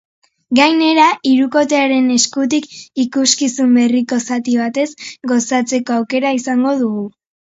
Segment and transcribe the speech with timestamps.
[0.59, 2.65] Gainera, hirukotearen eskutik,
[3.03, 4.87] ikuskizun berriko zati batez
[5.33, 7.05] gozatzeko aukera izango dugu.